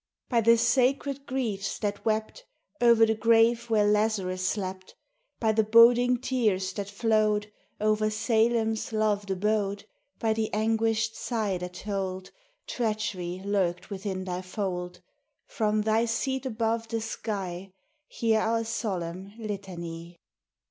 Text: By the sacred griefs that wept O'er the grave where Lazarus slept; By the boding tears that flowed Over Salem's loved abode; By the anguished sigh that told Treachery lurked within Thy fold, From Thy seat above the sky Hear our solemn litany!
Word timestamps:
By 0.29 0.41
the 0.41 0.57
sacred 0.57 1.27
griefs 1.27 1.77
that 1.77 2.03
wept 2.05 2.43
O'er 2.81 2.95
the 3.05 3.13
grave 3.13 3.69
where 3.69 3.85
Lazarus 3.85 4.43
slept; 4.49 4.95
By 5.39 5.51
the 5.51 5.63
boding 5.63 6.17
tears 6.19 6.73
that 6.73 6.89
flowed 6.89 7.51
Over 7.79 8.09
Salem's 8.09 8.91
loved 8.91 9.29
abode; 9.29 9.85
By 10.17 10.33
the 10.33 10.51
anguished 10.55 11.15
sigh 11.15 11.59
that 11.59 11.75
told 11.75 12.31
Treachery 12.65 13.43
lurked 13.45 13.91
within 13.91 14.23
Thy 14.23 14.41
fold, 14.41 15.01
From 15.45 15.83
Thy 15.83 16.05
seat 16.05 16.47
above 16.47 16.87
the 16.87 16.99
sky 16.99 17.71
Hear 18.07 18.39
our 18.39 18.63
solemn 18.63 19.33
litany! 19.37 20.19